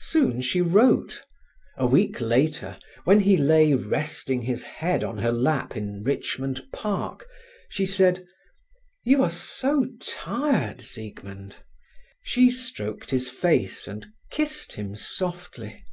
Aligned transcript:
Soon 0.00 0.40
she 0.42 0.60
wrote. 0.60 1.22
A 1.76 1.86
week 1.86 2.20
later, 2.20 2.80
when 3.04 3.20
he 3.20 3.36
lay 3.36 3.74
resting 3.74 4.42
his 4.42 4.64
head 4.64 5.04
on 5.04 5.18
her 5.18 5.30
lap 5.30 5.76
in 5.76 6.02
Richmond 6.02 6.66
Park, 6.72 7.24
she 7.68 7.86
said: 7.86 8.26
"You 9.04 9.22
are 9.22 9.30
so 9.30 9.86
tired, 10.02 10.82
Siegmund." 10.82 11.58
She 12.24 12.50
stroked 12.50 13.12
his 13.12 13.30
face, 13.30 13.86
and 13.86 14.08
kissed 14.32 14.72
him 14.72 14.96
softly. 14.96 15.84